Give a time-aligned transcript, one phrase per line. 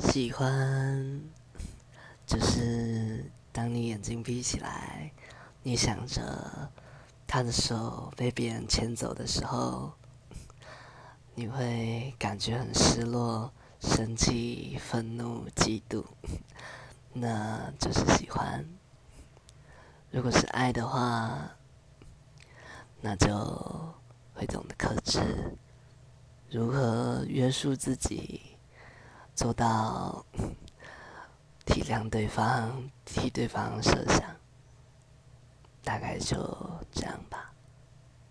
[0.00, 1.20] 喜欢，
[2.26, 5.12] 就是当你眼睛闭起来，
[5.62, 6.70] 你想着
[7.26, 9.92] 他的手被别人牵走的时候，
[11.34, 16.04] 你会感觉很失落、生气、愤怒、嫉妒，
[17.12, 18.64] 那就是喜欢。
[20.10, 21.52] 如果是爱的话，
[23.00, 23.94] 那就
[24.34, 25.20] 会懂得克制，
[26.50, 28.49] 如何约束自己。
[29.40, 30.22] 做到
[31.64, 34.36] 体谅对方，替对方设想，
[35.82, 36.36] 大概就
[36.92, 37.50] 这样吧。